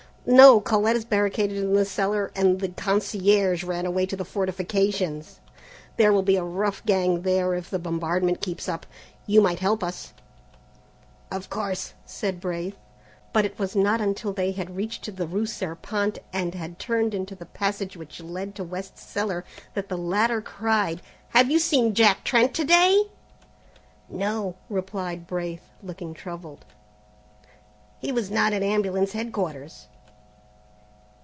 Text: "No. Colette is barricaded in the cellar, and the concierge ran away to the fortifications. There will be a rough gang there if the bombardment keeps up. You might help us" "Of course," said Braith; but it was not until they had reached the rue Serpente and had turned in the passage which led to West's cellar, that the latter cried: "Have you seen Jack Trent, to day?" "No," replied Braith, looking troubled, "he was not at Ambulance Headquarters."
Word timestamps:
"No. 0.23 0.59
Colette 0.61 0.95
is 0.95 1.03
barricaded 1.03 1.57
in 1.57 1.73
the 1.73 1.83
cellar, 1.83 2.31
and 2.35 2.59
the 2.59 2.69
concierge 2.69 3.63
ran 3.63 3.87
away 3.87 4.05
to 4.05 4.15
the 4.15 4.23
fortifications. 4.23 5.39
There 5.97 6.13
will 6.13 6.21
be 6.21 6.35
a 6.35 6.43
rough 6.43 6.85
gang 6.85 7.23
there 7.23 7.55
if 7.55 7.71
the 7.71 7.79
bombardment 7.79 8.39
keeps 8.39 8.69
up. 8.69 8.85
You 9.25 9.41
might 9.41 9.59
help 9.61 9.83
us" 9.83 10.13
"Of 11.35 11.49
course," 11.49 11.95
said 12.05 12.39
Braith; 12.39 12.77
but 13.33 13.45
it 13.45 13.57
was 13.57 13.75
not 13.75 13.99
until 13.99 14.31
they 14.31 14.51
had 14.51 14.75
reached 14.75 15.15
the 15.15 15.25
rue 15.25 15.47
Serpente 15.47 16.19
and 16.31 16.53
had 16.53 16.77
turned 16.77 17.15
in 17.15 17.25
the 17.25 17.43
passage 17.47 17.97
which 17.97 18.21
led 18.21 18.53
to 18.55 18.63
West's 18.63 19.01
cellar, 19.01 19.43
that 19.73 19.89
the 19.89 19.97
latter 19.97 20.39
cried: 20.39 21.01
"Have 21.29 21.49
you 21.49 21.57
seen 21.57 21.95
Jack 21.95 22.23
Trent, 22.23 22.53
to 22.53 22.63
day?" 22.63 23.05
"No," 24.07 24.53
replied 24.69 25.25
Braith, 25.25 25.71
looking 25.81 26.13
troubled, 26.13 26.63
"he 27.99 28.11
was 28.11 28.29
not 28.29 28.53
at 28.53 28.61
Ambulance 28.61 29.13
Headquarters." 29.13 29.87